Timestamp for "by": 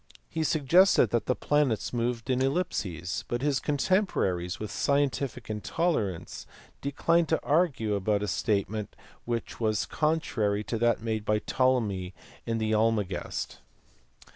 11.23-11.37